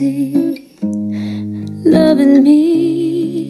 [0.00, 0.68] easy
[1.84, 3.48] loving me.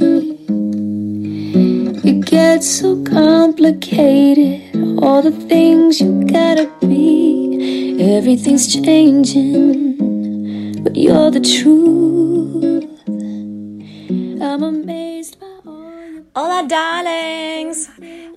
[2.05, 7.97] It gets so complicated, all the things you gotta be.
[8.01, 12.02] Everything's changing, but you're the truth.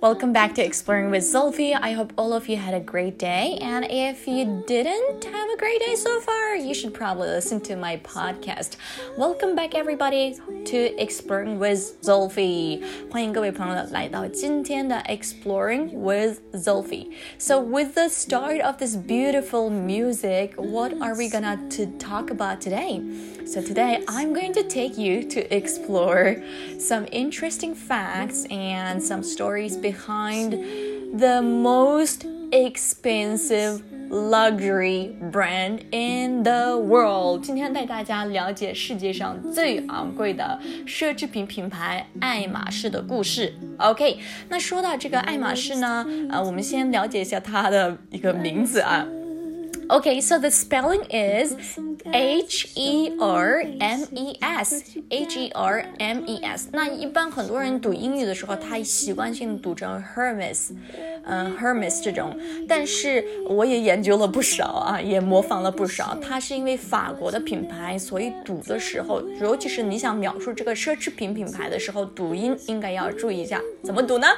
[0.04, 1.78] Welcome back to Exploring with Zolfi.
[1.78, 3.58] I hope all of you had a great day.
[3.60, 7.76] And if you didn't have a great day so far, you should probably listen to
[7.76, 8.76] my podcast.
[9.18, 12.82] Welcome back, everybody, to Exploring with Zolfi.
[13.10, 17.12] 欢迎各位朋友来到今天的 Exploring with Zolfi.
[17.38, 22.62] So, with the start of this beautiful music, what are we gonna to talk about
[22.62, 23.02] today?
[23.46, 26.36] So today I'm going to take you to explore
[26.78, 30.57] some interesting facts and some stories behind kind
[31.17, 37.41] the most expensive luxury brand in the world。
[37.41, 43.53] 今天带大家了解世界上最昂贵的奢侈品品牌爱马仕的故事。
[43.77, 44.19] OK，
[44.49, 49.07] 那说到这个爱马仕呢，呃，我们先了解一下它的一个名字啊。
[49.90, 51.56] Okay, so the spelling is
[52.12, 56.68] H E R M E S H E R M E S。
[56.72, 60.70] 那一般很多人读英语的时候，他习惯性读成 Hermes，
[61.24, 62.38] 嗯，Hermes 这种。
[62.68, 66.16] 但是我也研究了不少啊，也模仿了不少。
[66.22, 74.28] 它是因为法国的品牌，所以读的时候，尤其是你想描述这个奢侈品品牌的时候，读音应该要注意一下，怎么读呢？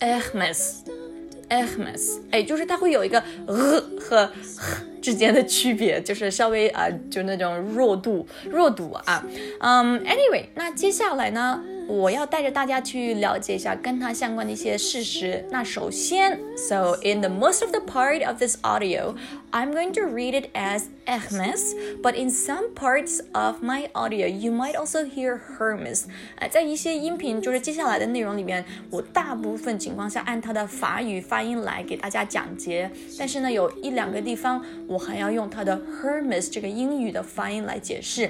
[0.00, 0.85] Hermes。
[1.49, 4.29] Hermes，哎，就是它会有一个呃和
[5.01, 9.25] 之间的区别，就是稍微啊、呃，就那种弱度弱度啊。
[9.59, 15.45] 嗯、，Anyway，那接下来呢，我要带着大家去了解一下跟它相关的一些事实。
[15.49, 19.15] 那首先，so in the most of the part of this audio,
[19.51, 24.51] I'm going to read it as Hermes, but in some parts of my audio, you
[24.51, 26.03] might also hear Hermes。
[26.35, 38.29] 呃，在一些音频，就是接下来的内容里面，我大部分情况下按它的法语发音来给大家讲解，但是呢，有一两个地方我还要用它的 Hermes 这个英语的发音来解释。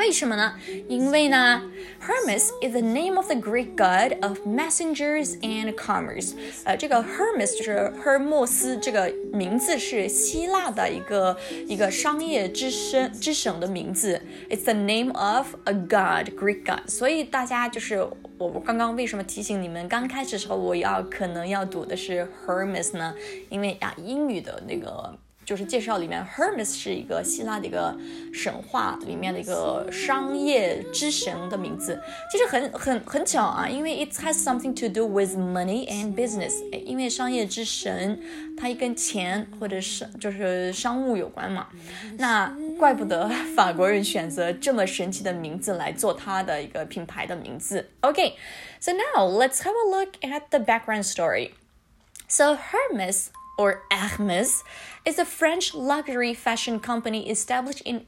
[0.00, 0.54] 为什么呢？
[0.88, 1.62] 因为呢
[2.00, 6.32] ，Hermes is the name of the Greek god of messengers and commerce。
[6.64, 14.22] 呃，这个 Hermes 就是赫尔墨斯这个名字是希腊的一个一个商业之神之神的名字。
[14.48, 16.88] It's the name of a god, Greek god。
[16.88, 18.02] 所以大家就是
[18.38, 23.14] 我刚刚为什么提醒你们，刚开始时候我要可能要读的是 Hermes 呢？
[23.50, 25.18] 因为啊，英语的那个。
[25.49, 27.95] 就是介绍里面，Hermes 是一个希腊的一个
[28.33, 32.01] 神话里面的一个商业之神的名字。
[32.31, 36.53] 其实很很很巧啊，因为 it has something to do with money and business。
[36.71, 38.19] 因为商业之神，
[38.57, 41.67] 它跟钱或者是就是商务有关嘛。
[42.17, 47.87] 那怪不得法国人选择这么神奇的名字来做它的一个品牌的名字。
[48.01, 51.51] OK，so、okay, now let's have a look at the background story.
[52.27, 53.27] So Hermes
[53.59, 54.61] or Hermes
[55.04, 58.06] is a French luxury fashion company established in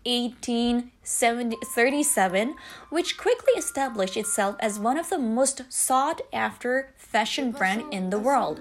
[1.03, 2.55] 1837,
[2.89, 8.19] which quickly established itself as one of the most sought after fashion brand in the
[8.19, 8.59] world.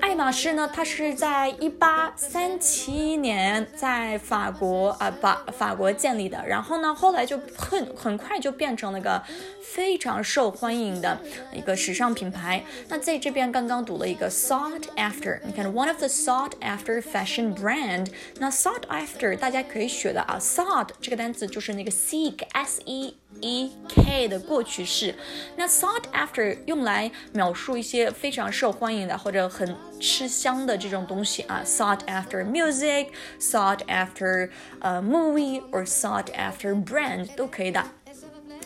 [0.00, 9.22] 爱马仕呢，它是在一八三七年在法国啊把法国建立的，然后呢，后来就很很快就变成了个
[9.62, 11.18] 非常受欢迎的
[11.52, 12.62] 一个时尚品牌。
[12.88, 18.08] 那在这边刚刚读了一个 sought after，你看 one of the sought after fashion brand。
[18.38, 25.14] 那 sought after 大家可以学的啊，sought 这个单词就是 那个 seek s e e k 的过去式。
[25.56, 37.84] 那 sought after 用来描述一些非常受欢迎的或者很吃香的这种东西啊，sought after music，sought after 呃 movie or sought after brand 都可以的。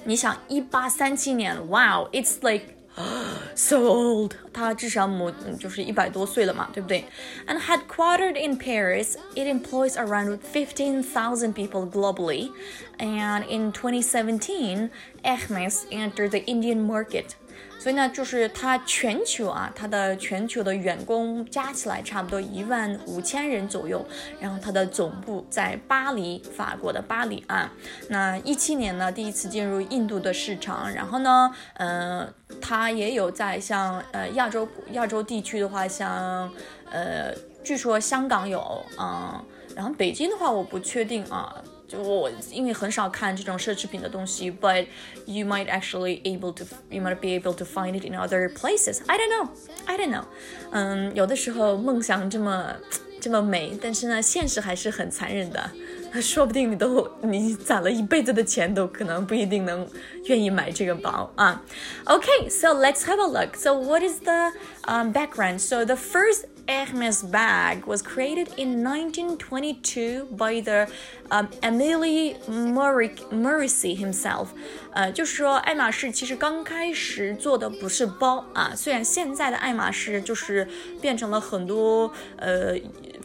[0.05, 2.67] 你想，一八三七年，Wow，it's like
[3.57, 7.05] so old，它至少母就是一百多岁了嘛，对不对？
[7.47, 12.53] And headquartered in Paris, it employs around fifteen thousand people globally.
[12.99, 14.91] And in 2017,
[15.25, 17.35] Hermes entered the Indian market.
[17.80, 24.06] 所以呢，就是它全球啊，它的全球的员工加起来差不多一万五千人左右。
[24.40, 27.72] 然后它的总部在巴黎，法国的巴黎啊。
[28.10, 30.94] 那一七年呢，第一次进入印度的市场。
[30.94, 36.52] 然后呢，嗯、呃，它也有在像呃亚洲亚洲地区的话，像
[36.92, 37.34] 呃，
[37.64, 39.42] 据说香港有，嗯，
[39.74, 41.56] 然后北京的话我不确定啊。
[41.94, 44.86] or 因为很少看这种奢侈品的东西，but
[45.26, 49.02] you might actually able to you might be able to find it in other places.
[49.08, 49.50] I don't know,
[49.86, 50.24] I don't know.
[50.72, 52.76] Um, 嗯，有的时候梦想这么
[53.20, 55.72] 这么美，但是呢，现实还是很残忍的。
[56.20, 59.88] 说不定你都你攒了一辈子的钱都可能不一定能
[60.26, 61.62] 愿意买这个包啊。
[62.06, 63.56] Okay, so let's have a look.
[63.56, 64.52] So what is the
[64.88, 65.60] um, background?
[65.62, 70.87] So the first Hermes bag was created in 1922 by the
[71.31, 74.49] um, Emily Morrissey himself。
[74.93, 80.67] 呃，就是说，爱马仕其实刚开始做的不是包啊，虽然现在的爱马仕就是
[81.01, 82.75] 变成了很多呃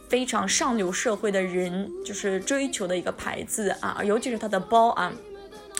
[0.08, 5.12] 非常上流社会的人就是追求的一个牌子啊，尤其是它的包啊。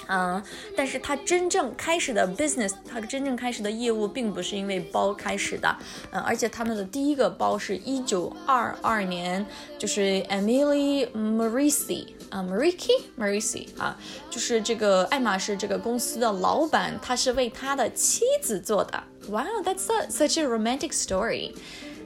[0.06, 0.42] 啊，
[0.76, 5.76] 但是它真正开始的 business，它真正开始的业务并不是因为包开始的，
[6.10, 9.46] 嗯，而且他们的第一个包是一九二二年，
[9.78, 13.96] 就是 Emily Morrissey 啊，Morrissey，Morrissey 啊，
[14.28, 19.04] 就是这个爱马仕这个公司的老板，他是为他的妻子做的。
[19.28, 21.54] Wow, that's a, such a romantic story.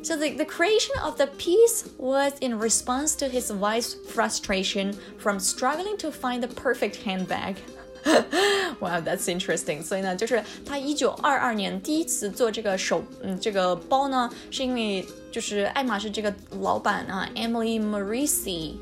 [0.03, 5.39] So the, the creation of the piece was in response to his wife's frustration from
[5.41, 7.57] struggling to find the perfect handbag.
[8.80, 9.84] Wow, that's interesting.
[9.84, 18.76] 所以呢，就是他一九二二年第一次做这个手，嗯，这个包呢，是因为就是爱马仕这个老板啊，Emily Morrissey，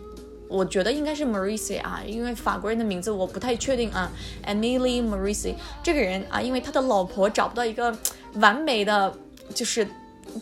[0.48, 4.12] 我觉得应该是 Morrissey 啊，因为法国人的名字我不太确定啊。
[4.46, 7.98] Emily Morrissey 这个人啊，因为他的老婆找不到一个
[8.36, 9.12] 完美的，
[9.56, 9.88] 就是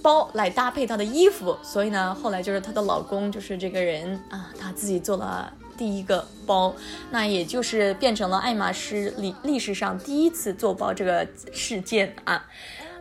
[0.02, 5.54] 包来搭配他的衣服，所以呢，后来就是他的老公就是这个人啊，他自己做了。
[5.77, 6.75] 第一个包，
[7.11, 12.45] 那也就是变成了爱马仕历历史上第一次做包这个事件啊。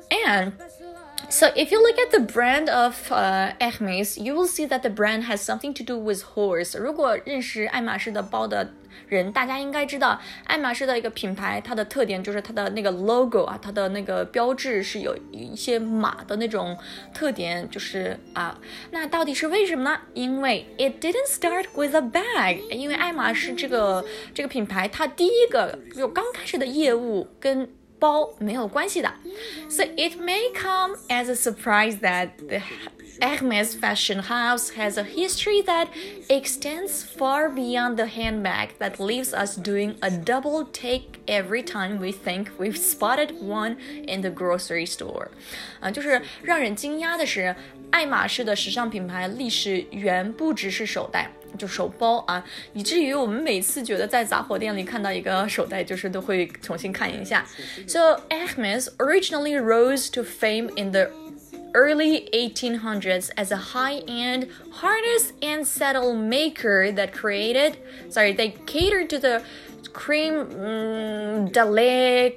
[0.09, 0.53] And
[1.29, 4.89] so if you look at the brand of uh, Hermes, you will see that the
[4.89, 6.77] brand has something to do with horse.
[6.77, 8.69] 如果认识爱马仕的包的
[9.08, 16.76] 人，大家应该知道，爱马仕的一个品牌，它的特点就是它的那个 logo 啊，它的那个标志是有一些马的那种
[17.12, 18.58] 特点，就是啊，
[18.90, 20.00] 那到底是为什么呢？
[20.14, 27.68] 因为 it didn't start with a bag，因为爱马仕这个这个品牌，它第一个就刚开始的业务跟
[28.03, 29.13] 包没有关系的，
[29.69, 32.61] so it may come as a surprise that the
[33.19, 35.89] Hermes fashion house has a history that
[36.29, 42.13] extends far beyond the handbag that leaves us doing a double take every time we
[42.13, 43.75] think we've spotted one
[44.07, 45.27] in the grocery store。
[45.81, 47.53] 啊，就是让人惊讶的是，
[47.91, 51.29] 爱马仕的时尚品牌历史远不只是手袋。
[51.57, 52.43] 就手包啊，
[52.73, 57.45] 以至于我们每次觉得在杂货店里看到一个手袋，就是都会重新看一下。
[57.87, 61.09] So Hermes originally rose to fame in the
[61.73, 67.73] early 1800s as a high-end harness and saddle maker that created,
[68.09, 69.41] sorry, they catered to the
[69.93, 72.33] cream um, de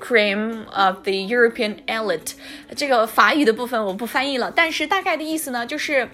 [0.00, 2.32] cream of the European elite。
[2.74, 6.08] 这个法语的部分我不翻译了，但是大概的意思呢，就是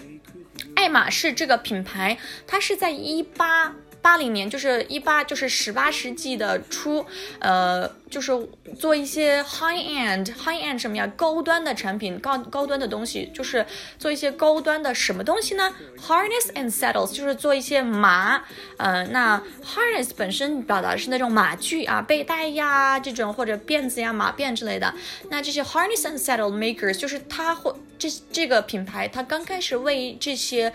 [0.76, 3.74] 爱马仕这个品牌，它是在一八。
[4.06, 7.04] 八零年就是一八，就是十八世纪的初，
[7.40, 8.32] 呃，就是
[8.78, 13.66] 做一些 high end high end 什么呀，高端的产品，高高端的东西，就是
[13.98, 18.44] 做一些高端的什么东西呢？Harness and saddles 就是做一些马，
[18.78, 24.94] 呃，那 harness 本身表达的是那种马具啊，背带呀这种或者辫子呀，马辫之类的。
[25.32, 30.72] 那这些 harness and saddle makers 就是它或这这个品牌，它刚开始为这些。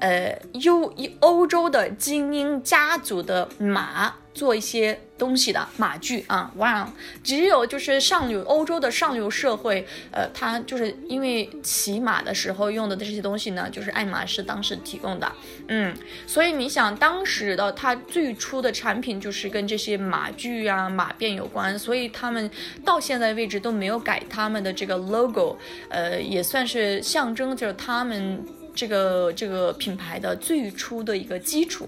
[0.00, 0.36] 呃，
[0.66, 6.90] 欧欧洲的精英家族的马做一些东西的马具啊，哇！
[7.22, 15.30] 只有就是上流欧洲的上流社会，呃，他就是因为骑马的时候用的这些东西呢，就是爱马仕当时提供的，
[15.68, 15.94] 嗯，
[16.26, 22.50] 所以你想当时的他最初的产品就是跟这些马具啊、马鞭有关，所以他们
[22.84, 25.58] 到现在为止都没有改他们的这个 logo，
[25.90, 28.42] 呃，也算是象征着他们。
[28.73, 31.87] 这个这个品牌的最初的一个基础，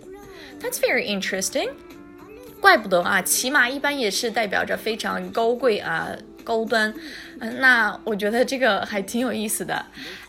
[0.61, 1.69] That's very interesting。
[2.59, 6.09] 怪不得啊，骑马一般也是代表着非常高贵啊、
[6.43, 6.93] 高端。
[7.39, 9.85] 嗯，那我觉得这个还挺有意思的。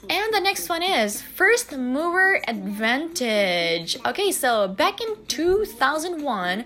[0.08, 3.96] And the next one is first mover advantage.
[4.02, 6.64] Okay, so back in 2001.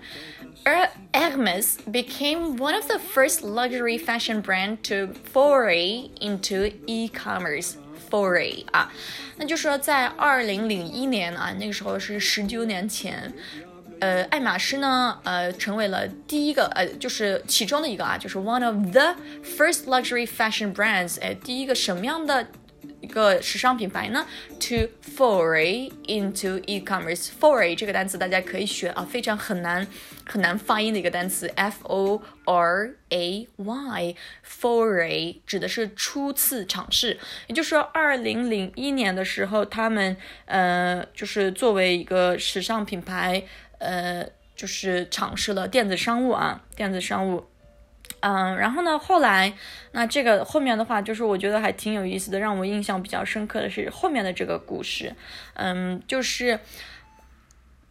[1.13, 7.75] Hermes became one of the first luxury fashion brand to foray into e-commerce.
[8.10, 8.92] Foray 啊，
[9.36, 13.32] 那就是说在二零零一年啊，那个时候是十九年前，
[14.00, 22.46] 呃，爱马仕呢，呃，成为了第一个，呃，就是其中的一个啊，就是 one of the first luxury fashion brands，哎，第一个什么样的
[23.00, 24.26] 一个时尚品牌呢
[24.60, 27.28] ？To foray into e-commerce。
[27.40, 29.86] foray 这个单词大家可以学啊，非常很难
[30.26, 34.16] 很难发音的一个单词，f o r a y。
[34.44, 43.44] foray 指的是初次尝试，也就是说，二零零一年的时候，他们呃，就是作为一个时尚品牌，
[43.78, 44.26] 呃，
[44.56, 47.46] 就是尝试了电子商务啊，电子商务。
[48.20, 49.52] 嗯，然后呢，后来，
[49.92, 55.14] 那这个后面的话，就是我觉得还挺有意思的，让我印象比较深刻的是后面的这个故事。
[55.54, 56.60] 嗯，就是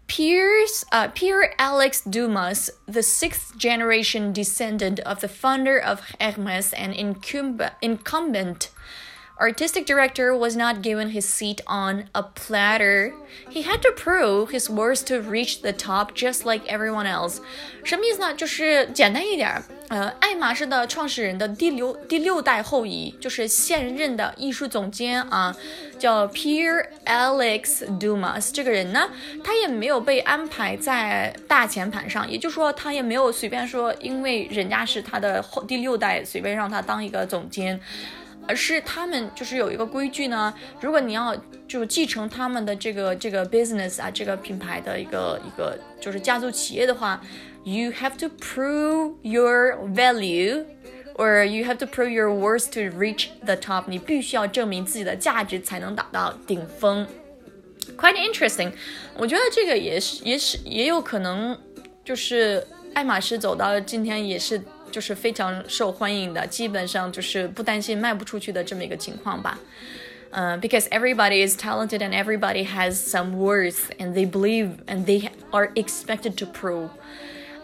[0.07, 7.71] Pierce 啊、pierre Alex Dumas, the sixth generation descendant of the founder of Hermes and incumbent
[7.81, 8.69] incumbent
[9.39, 13.13] artistic director was not given his seat on a platter.
[13.49, 17.39] He had to prove his worth to reach the top just like everyone else.
[17.83, 18.33] 什么意思呢？
[18.33, 25.55] 就是简单一点，呃，爱马仕的创始人的第六第六代后裔，就是现任的艺术总监啊，
[25.97, 28.51] 叫 Pierre Alex Dumas。
[28.51, 29.09] 这个人呢，
[29.43, 37.79] 他也没有被安排在大前盘上，也就是说，他也没有随便说，因为人家是他的后第六代，随便让他当一个总监。
[38.47, 41.35] 而是他们就是有一个规矩呢，如果你要
[41.67, 47.21] 就继承他们的这个这个 business 啊，这个品牌的一个一个就是家族企业的话
[47.63, 50.65] ，you have to prove your value。
[51.19, 53.85] or you have to prove your worth to reach the top。
[53.87, 57.07] 你必须要证明自己的价值才能达到顶峰。
[57.97, 58.71] Quite interesting，
[59.15, 61.57] 我觉得这个也是也是也有可能，
[62.05, 62.63] 就是
[62.93, 64.61] 爱马仕走到今天也是
[64.96, 69.58] 就是非常受欢迎的，基本上就是不担心卖不出去的这么一个情况吧。
[70.34, 75.70] Uh, because everybody is talented and everybody has some worth and they believe and they are
[75.74, 76.88] expected to prove.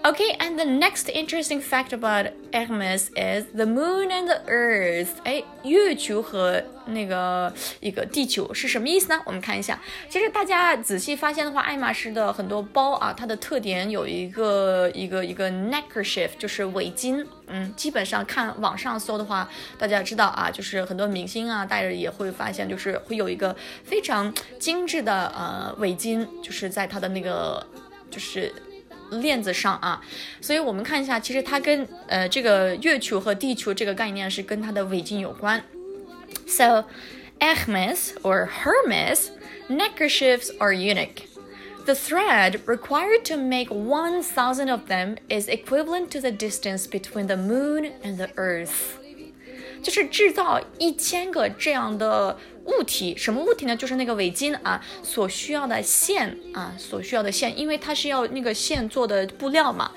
[0.06, 5.08] Okay, and the next interesting fact about Hermes is the moon and the earth。
[5.24, 9.22] 哎，月球和那个一个地球是什么意思呢？
[9.26, 9.80] 我们看一下。
[10.10, 17.26] 其实大家仔细发现的话，爱马仕的很多包啊，它的特点有一个一个一个 neckerchief，就是围巾。
[17.48, 23.56] 嗯，基本上看网上搜的话，大家知道啊，就是很多明星啊戴着也会发现，就是会有一个
[23.86, 27.66] 非常精致的呃围巾，就是在它的那个
[28.12, 28.54] 就是。
[29.13, 30.01] 链子上啊，
[30.41, 35.63] 所以我们看一下，其实它跟呃这个月球和地球这个概念是跟它的围巾有关。
[36.47, 36.85] So,
[37.41, 39.31] Hermes or Hermes
[39.69, 41.27] neckerchiefs are unique.
[41.87, 47.37] The thread required to make 1,000 of them is equivalent to the distance between the
[47.37, 48.99] moon and the earth.
[49.83, 53.76] 就是制造一千个这样的 物体，什么物体呢？
[53.76, 59.92] 就是那个围巾啊，所需要的线啊，所需要的线，因为它是要那个线做的布料嘛。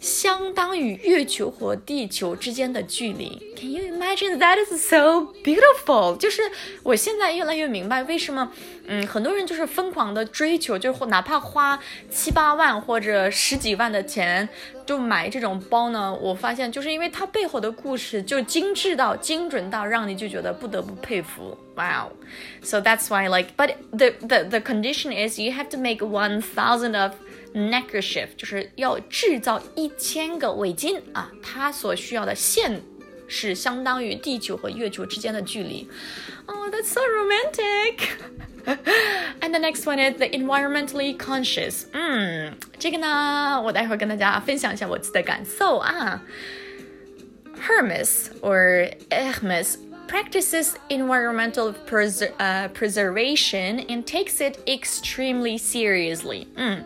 [0.00, 3.42] 相当于月球和地球之间的距离。
[3.56, 6.16] Can you imagine that is so beautiful？
[6.16, 6.42] 就是
[6.82, 8.52] 我现在越来越明白为什么，
[8.86, 11.78] 嗯，很多人就是疯狂的追求，就是哪怕花
[12.08, 14.48] 七八万或者十几万的钱
[14.86, 16.14] 就买这种包呢？
[16.14, 21.58] 我发现就是因为它背后的故事就精致到精准到让你就觉得不得不佩服。
[21.74, 27.00] Wow！So that's why like, but the the the condition is you have to make one thousand
[27.00, 27.12] of
[27.57, 32.81] neckerchief 就是要制造一千个围巾啊，它所需要的线
[33.27, 35.87] 是相当于地球和月球之间的距离。
[36.45, 38.09] Oh, that's so romantic.
[39.41, 41.85] and the next one is the environmentally conscious.
[41.93, 46.21] 嗯，这个呢，我待会儿跟大家分享一下我自己的感受啊。
[47.67, 56.47] Hermes or Hermes practices environmental preser uh, preservation and takes it extremely seriously.
[56.55, 56.83] 嗯。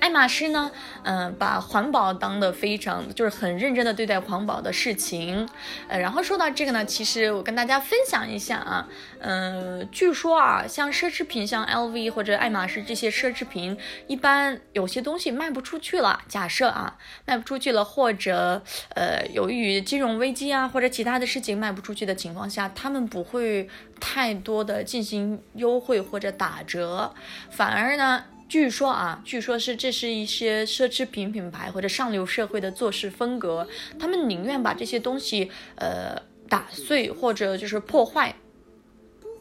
[0.00, 0.70] 爱马仕呢，
[1.02, 5.48] 嗯，把环保当的非常，就是很认真的对待环保的事情。
[5.88, 8.88] 呃，然后说到这个呢，其实我跟大家分享一下啊，
[9.20, 13.76] 嗯，据说啊，像奢侈品，像 LV 或者爱马仕这些奢侈品，
[14.06, 16.22] 一般有些东西卖不出去了。
[16.28, 18.62] 假设啊，卖不出去了，或者
[18.94, 23.68] 呃，由于金融危机啊，或者其他的事情卖不出去的情况下，他们不会
[24.00, 27.12] 太多的进行优惠或者打折，
[27.50, 28.24] 反而呢。
[28.48, 38.34] 据说啊，据说是这是一些奢侈品品牌或者上流社会的做事风格，他们宁愿把这些东西呃打碎或者就是破坏，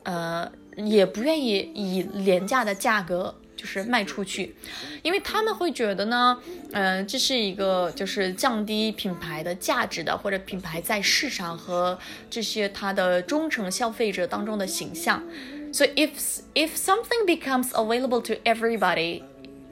[0.03, 4.55] 呃也不愿意以廉价的价格就是卖出去，
[5.01, 6.37] 因为他们会觉得呢，
[6.73, 11.97] 嗯，这是一个就是降低品牌的价值的，或者品牌在市场和
[12.29, 15.23] 这些它的忠诚消费者当中的形象。
[15.76, 19.22] So if if something becomes available to everybody,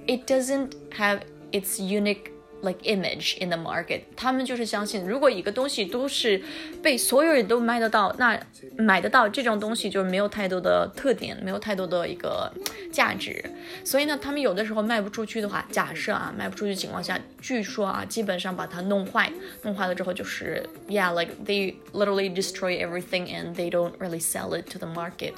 [0.06, 1.20] it doesn't have
[1.52, 2.30] its unique
[2.62, 4.02] like image in the market。
[4.16, 6.42] 他们就是相信，如果一个东西都是
[6.82, 8.38] 被所有人都买得到，那
[8.76, 12.52] 买得到这种东西就是没有太多的特点，没有太多的一个
[12.92, 13.42] 价值。
[13.82, 19.32] 所以呢，他们有的时候卖不出去的话，假设啊卖不出去情况下，据说啊基本上把它弄坏，
[19.62, 25.32] 弄坏了之后就是 yeah like they literally destroy everything and they don't really sell it to the market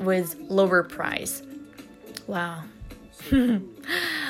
[0.00, 1.42] With lower price.
[2.26, 2.64] Wow.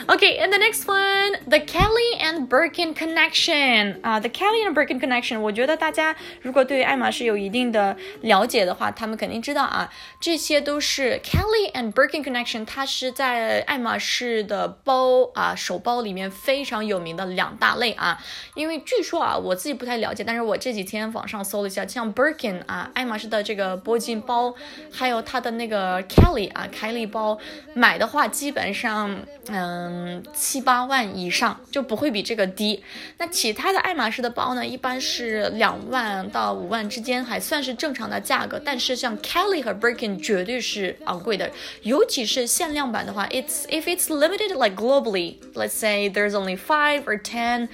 [0.08, 9.90] okay, and the next one, the Kelly and Birkin connection 啊、，the Kelly and Birkin connection，我觉得大家如果对爱马仕有一定的了解的话，他们肯定知道啊，
[10.20, 18.22] 这些都是 Kelly and Birkin connection，它是在爱马仕的包啊手包里面非常有名的两大类啊。
[18.54, 24.54] 因为据说啊，我自己不太了解，但是我这几天网上搜了一下，像 Birkin 啊，爱马仕的这个铂金包，
[24.92, 27.38] 还有它的那个 Kelly 啊，凯利包，
[27.74, 29.18] 买的话基本上。
[29.48, 32.82] 嗯七八万以上就不会比这个低。
[33.18, 38.60] 那其他的爱马仕的包呢，一般是两万到五万之间，还算是正常的价格。
[38.62, 41.50] 但是像 Kelly 和 Birkin 绝对是昂贵的，
[41.82, 47.68] 尤其是限量版的话，it's if it's limited like globally, let's say there's only five or ten.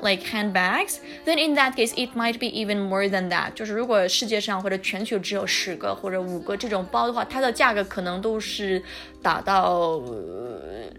[0.00, 3.52] like handbags, then in that case it might be even more than that。
[3.54, 8.82] 就是如果世界上或者全球只有十个或者五个这种包的话，它的价格可能都是
[9.22, 10.02] 达到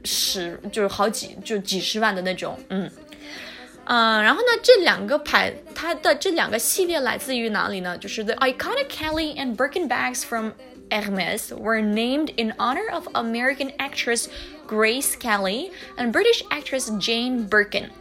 [0.03, 2.89] 十，就是好几，就几十万的那种，嗯。
[3.88, 7.95] 嗯，然后呢，这两个牌，它的这两个系列来自于哪里呢？
[8.00, 10.53] 就是 the iconic Kelly and Birkin bags from
[10.89, 14.25] Hermes were named in honor of American actress
[14.65, 17.91] Grace Kelly and British actress Jane Birkin。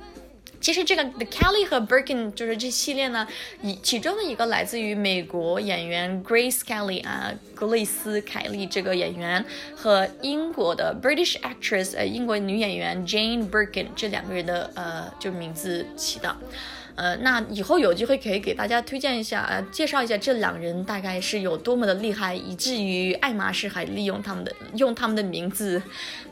[0.62, 3.28] 其实这个 Kelly 和 Birkin 就是这系列呢，
[3.62, 9.44] 以其中的一个来自于美国演员 Grace Kelly 啊，格蕾丝凯利这个演员
[9.76, 16.36] 和英国的 British actress 呃英国女演员 Jane Birkin 这两个人的呃就名字起的。
[16.96, 25.82] 呃，那以后有机会可以给大家推荐一下，呃，介绍一下这两人大概是有多么的厉害，以至于爱马仕还利用他们的用他们的名字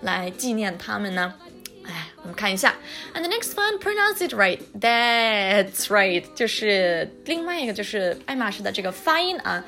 [0.01, 1.33] 来纪念他们呢。
[1.86, 2.74] 哎， 我们看一下，
[3.14, 4.58] and the next one pronounce it right.
[4.78, 9.64] That's right，就是另外一个就是爱马仕的这个发音啊。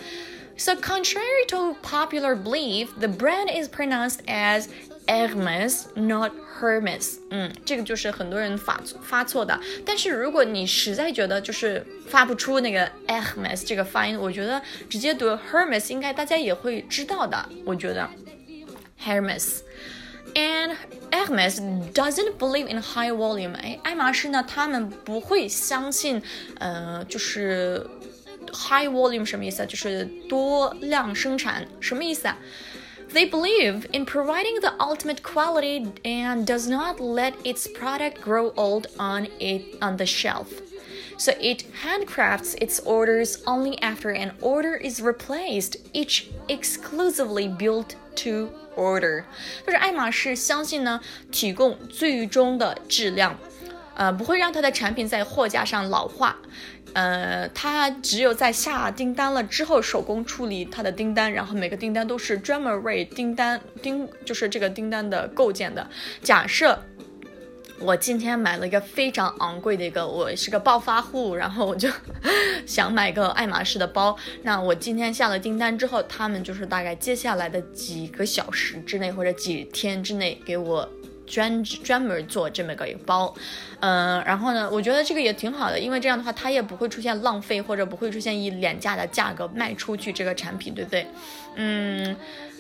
[0.56, 4.68] So contrary to popular belief, the brand is pronounced as
[5.08, 6.30] Hermes, not
[6.60, 7.18] Hermes。
[7.30, 9.58] 嗯，这个就是很多人发发错的。
[9.84, 17.48] 但是如果你实在觉得就是发不出那个 Hermes 这个发音，我觉得直接读 Hermes 应该大家也会知道的。
[17.64, 18.08] 我觉得
[19.04, 19.58] Hermes。
[21.18, 21.60] And Hermes
[21.92, 23.54] doesn't believe in high volume。
[23.56, 26.22] 哎，爱马仕呢，他们不会相信，
[26.58, 27.86] 呃，就是
[28.52, 29.66] high volume 什么意思啊？
[29.66, 32.36] 就是多量生产，什么意思啊？
[33.12, 39.28] They believe in providing the ultimate quality and does not let its product grow old on
[39.38, 40.46] it on the shelf.
[41.19, 47.87] So it handcrafts its orders only after an order is replaced, each exclusively built
[48.23, 49.25] to order，
[49.65, 53.37] 就是爱马仕相信呢，提供最终的质量，
[53.95, 56.37] 呃，不会让它的产品在货架上老化，
[56.93, 65.85] 呃，它只有在下订单了之后手工处理它的订单，然后每个订单都是专门为订单订，就是这个订单的构建的。
[66.23, 66.81] 假设。
[67.81, 71.89] 我今天买了一个非常昂贵的一个，我是个暴发户，然后我就
[72.65, 74.15] 想买个爱马仕的包。
[74.43, 80.87] 那我今天下了订单之后，他们就是大概接下来的几个小时之内或者几天之内给我
[81.25, 83.33] 专专门做这么个一个包。
[83.79, 91.07] 嗯，然后呢，我觉得这个也挺好的，因为这样的话它也不会出现浪费或者不会出现以廉价的价格卖出去这个产品，对不对？
[91.55, 92.15] 嗯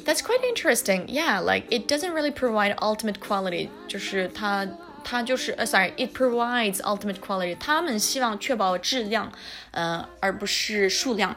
[0.05, 1.07] ，That's quite interesting.
[1.07, 4.65] Yeah, like it doesn't really provide ultimate quality，就是它。
[5.03, 7.55] 它就是呃，sorry，it provides ultimate quality。
[7.59, 9.31] 他们希望确保质量，
[9.71, 11.35] 呃，而不是数量。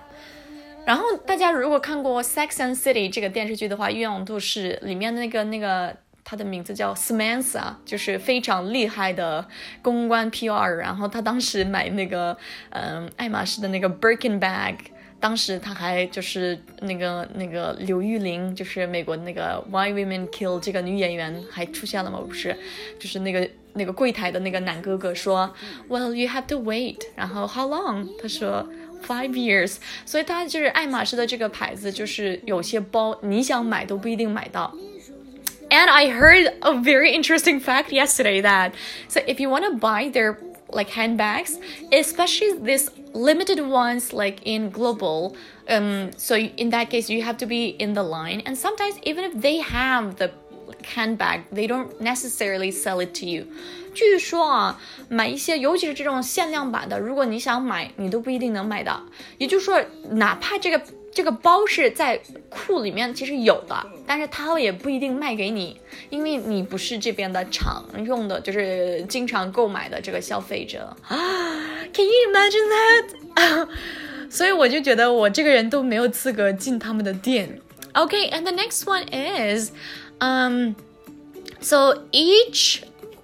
[0.84, 9.46] 然后大家如果看过《Sex and City》这个电视剧的话，《鸳鸯都市》里面那个那个，他的名字叫 Samantha，就是非常厉害的
[9.80, 10.68] 公关 PR。
[10.70, 12.36] 然后他当时买那个，
[12.70, 14.76] 嗯，爱马仕的那个 Birkin bag。
[15.22, 22.20] 当时他还就是那个那个刘玉玲，就是美国那个《Why Women Kill》这个女演员还出现了吗？
[22.26, 22.56] 不是，
[22.98, 25.54] 就是那个那个柜台的那个男哥哥说
[25.88, 28.08] ，Well you have to wait，然后 How long？
[28.20, 28.68] 他说
[29.06, 29.76] Five years。
[30.04, 34.74] 所以他就是爱马仕的这个牌子，就是有些包你想买都不一定买到。
[35.70, 38.72] And I heard a very interesting fact yesterday that
[39.08, 40.36] so if you want to buy their
[40.72, 41.58] like handbags,
[41.92, 45.36] especially this limited ones like in global
[45.68, 49.22] um so in that case you have to be in the line and sometimes even
[49.22, 50.32] if they have the
[50.84, 53.48] handbag, they don't necessarily sell it to you.
[53.94, 59.02] 据说啊，买一些，尤其是这种限量版的，如果你想买，你都不一定能买到。
[59.38, 60.80] 也就是说，哪怕这个
[61.12, 71.16] 这个包是在库里面其实有的，但是它也不一定卖给你，因为你不是这边的常用的，就是经常购买的这个消费者啊。
[71.92, 72.68] Can you imagine
[73.36, 73.68] that？
[74.30, 77.60] 所以我就觉得我这个人都没有资格进他们的店。
[77.94, 80.74] Okay，and the next one is，um。
[81.60, 82.80] So each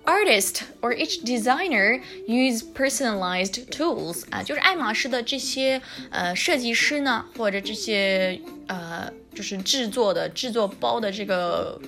[0.07, 11.79] artist or each designer use personalized tools 啊，就是爱马仕的这些呃设计师呢，或者这些呃就是制作的制作包的这个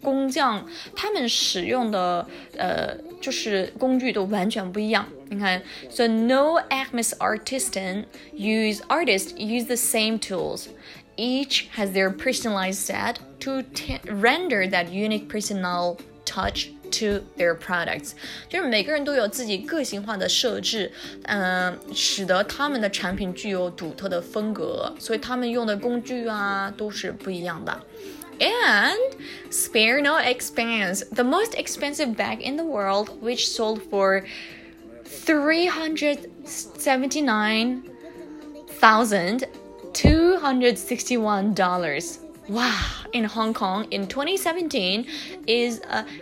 [0.00, 5.06] 工匠，他们使用的呃就是工具都完全不一样。
[5.28, 5.60] 你看，
[5.90, 10.68] so no Hermes artisan use artists use the same tools.
[11.16, 13.62] Each has their personalized set to
[14.04, 18.12] render that unique personal touch to their products，
[18.48, 20.90] 就是每个人都有自己个性化的设置，
[21.24, 27.80] 嗯、呃，使得他们的产品具有独特的风格，所以他们用的工具啊都是不一样的。
[28.38, 28.98] And
[29.50, 34.24] spare no expense, the most expensive bag in the world, which sold for
[35.04, 37.82] three hundred seventy nine
[38.78, 39.44] thousand
[39.94, 42.18] two hundred sixty one dollars.
[42.47, 42.71] Wow,
[43.13, 45.05] in Hong Kong in 2017
[45.45, 45.79] is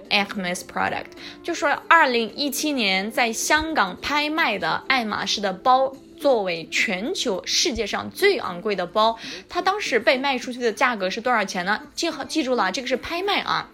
[0.09, 1.05] a Hermes product。
[1.41, 11.81] 就说二零一七年在香港拍卖的爱马仕的包，作为全球世界上最昂贵的包，它当时被卖出去的价格是多少钱呢？
[11.95, 13.69] 记好记住了，这个是拍卖啊。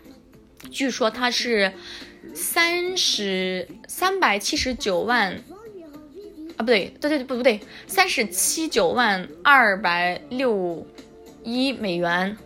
[0.72, 1.74] 据说它是
[2.34, 10.86] 三十三百七十九万啊，不对，对对不不对，三十七九万二百六
[11.45, 12.37] 一美元。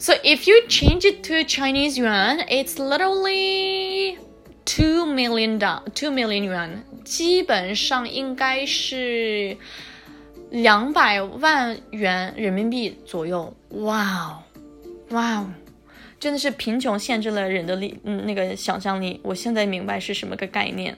[0.00, 4.18] so if you change it to Chinese yuan, it's literally
[4.64, 9.56] two million dollars, two million yuan，基本上应该是
[10.50, 13.54] 两百万元人民币左右。
[13.70, 14.38] 哇哦，
[15.10, 15.50] 哇哦，
[16.18, 19.20] 真的是贫穷限制了人的力，嗯，那个想象力。
[19.22, 20.96] 我现在明白是什么个概念。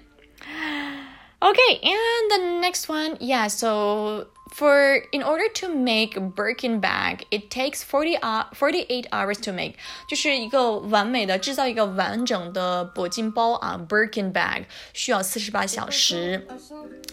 [1.43, 7.50] Okay, and the next one, yeah, so for in order to make Birkin bag, it
[7.50, 9.74] takes forty uh forty eight hours to make，
[10.08, 14.64] 就是一个完美的制造一个完整的铂金包啊，Birkin bag
[14.94, 16.48] 需要四十八小时。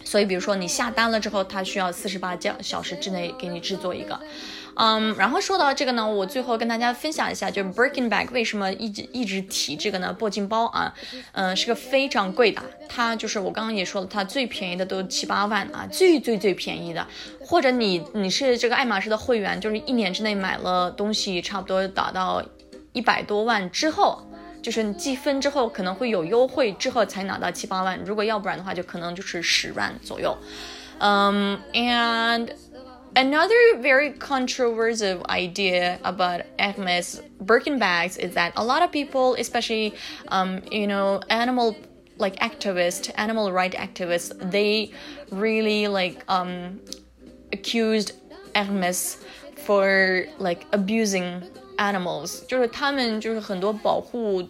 [0.04, 4.20] 所以，比如说你下单了之后，它需要四十八小时之内给你制作一个。
[4.74, 10.16] 嗯，然后说到这个呢，我最后跟大家分享一下，就是 Birkin bag 为什么一直一直提这个呢？
[10.18, 10.94] 铂金包啊，
[11.32, 17.06] 嗯，是个非常贵的，它就是我刚刚也说了，它最便宜的都七八万啊，最最最便宜的，
[17.40, 22.42] 或者你你是这个爱马仕的会员，就是一年之内买了东西，差不多达到
[22.92, 24.22] 一百多万之后，
[24.62, 30.36] 就是你积分之后可能会有优惠，之后才拿到七八万，如果要不然的话，就可能就是十万左右。
[30.98, 32.48] 嗯，and
[33.15, 39.95] Another very controversial idea about Hermes Birkin bags is that a lot of people, especially,
[40.27, 41.75] um, you know, animal
[42.19, 44.91] like activists, animal right activists, they
[45.31, 46.79] really like um,
[47.51, 48.11] accused
[48.53, 49.17] Hermes
[49.65, 51.41] for like abusing
[51.79, 54.47] animals，就是他们就是很多保护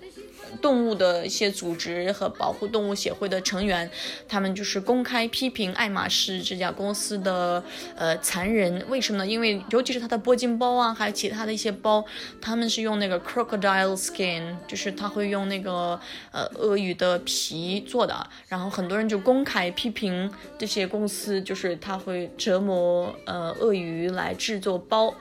[0.60, 3.90] 动物的一些组织和保护动物协会的成员，
[4.28, 7.62] 他们就是公开批评爱马仕这家公司的
[7.96, 8.84] 呃残忍。
[8.88, 9.26] 为什么呢？
[9.26, 12.04] 因为尤其是它的铂金包啊，还有其他的一些包，
[12.40, 15.98] 他们是用那个 crocodile skin，就是他会用那个
[16.30, 18.26] 呃鳄鱼的皮做的。
[18.48, 25.14] 然后很多人就公开批评这些公司，就是他会折磨呃鳄鱼来制作包。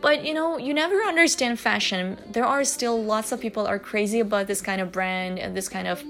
[0.00, 2.16] But you know, you never understand fashion.
[2.32, 5.68] There are still lots of people are crazy about this kind of brand and this
[5.76, 6.04] kind of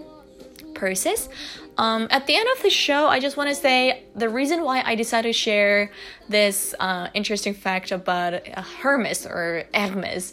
[0.74, 1.28] purses.
[1.84, 4.82] Um, at the end of the show, I just want to say the reason why
[4.90, 5.92] I decided to share
[6.28, 8.32] this uh, interesting fact about
[8.82, 10.32] Hermes or Hermes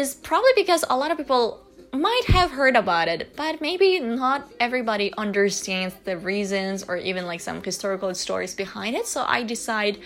[0.00, 1.42] is probably because a lot of people
[1.91, 7.39] might have heard about it, but maybe not everybody understands the reasons or even like
[7.39, 9.07] some historical stories behind it.
[9.07, 9.97] So I decide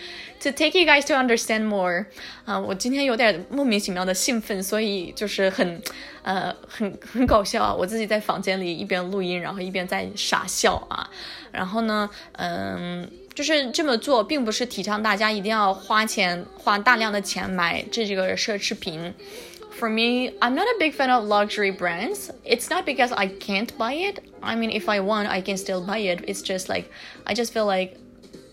[0.42, 2.06] to take you guys to understand more.
[2.46, 5.82] 啊、uh,，我今天有点莫名其妙的兴奋，所以就是很，
[6.24, 7.74] 呃，很很搞笑啊！
[7.74, 11.10] 我自己在房间里一边录音，然后一边在傻笑啊。
[11.52, 13.10] 然后呢，嗯。
[13.34, 19.14] 就是这么做，并不是提倡大家一定要花钱花大量的钱买这这个奢侈品。
[19.76, 22.32] for me, I'm not a big fan of luxury brands.
[22.44, 24.20] It's not because I can't buy it.
[24.42, 26.24] I mean, if I want, I can still buy it.
[26.28, 26.92] It's just like,
[27.26, 27.98] I just feel like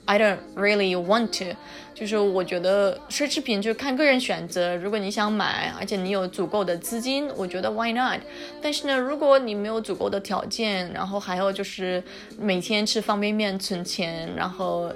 [0.06, 1.54] I don't really want to，
[1.94, 4.74] 就是我觉得奢侈品就看个人选择。
[4.76, 8.20] 如果你想买，而且你有足够的资金，我觉得 why not？
[8.62, 12.02] 但是呢，如果你没有足够的条件，然后还有就是
[12.38, 14.90] 每天吃方便面存钱，然后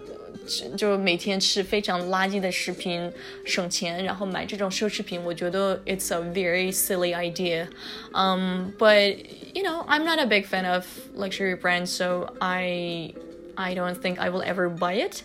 [0.76, 3.10] 就每天吃非常垃圾的食品
[3.44, 7.68] 省钱，然后买这种奢侈品，我觉得 it's a very silly idea.
[8.12, 9.16] Um, but
[9.54, 10.84] you know, I'm not a big fan of
[11.14, 13.14] luxury brands, so I
[13.54, 15.22] I don't think I will ever buy it.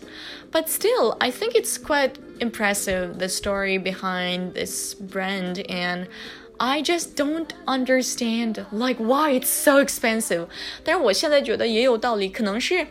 [0.52, 6.06] But still, I think it's quite impressive the story behind this brand and
[6.58, 10.48] I just don't understand like why it's so expensive.
[10.84, 12.86] 但是我现在觉得也有道理，可能是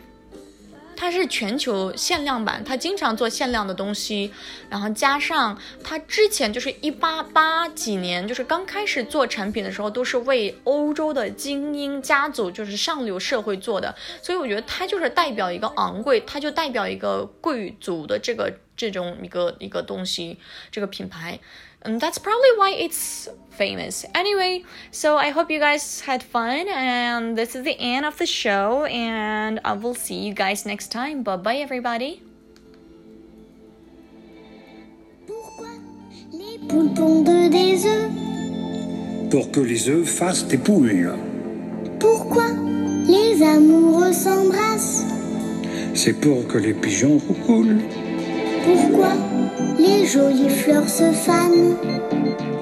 [1.02, 4.32] 它是全球限量版，它经常做限量的东西，
[4.70, 20.37] 然后加上它之前就是一八八几年，就是刚开始做产品的时候，都是为欧洲的精英家族，就是上流社会做的，所以我觉得它就是代表一个昂贵，它就代表一个贵族的这个这种一个一个东西，
[20.71, 21.39] 这个品牌。
[21.83, 24.05] and that's probably why it's famous.
[24.13, 28.25] Anyway, so I hope you guys had fun, and this is the end of the
[28.25, 31.23] show, and I will see you guys next time.
[31.23, 32.21] Bye bye, everybody.
[35.25, 35.69] Pourquoi
[36.33, 38.09] les poules pondent des œufs
[39.29, 41.13] Pour que les œufs fassent des poules.
[41.99, 42.47] Pourquoi
[43.07, 45.05] les amoureux s'embrassent
[45.93, 47.81] C'est pour que les pigeons coulent.
[48.64, 49.12] Pourquoi
[49.78, 51.76] les jolies fleurs se fanent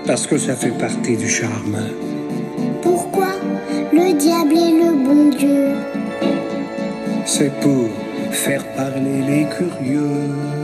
[0.06, 1.78] Parce que ça fait partie du charme.
[2.82, 3.28] Pourquoi
[3.92, 5.68] le diable est le bon Dieu
[7.26, 7.88] C'est pour
[8.30, 10.59] faire parler les curieux.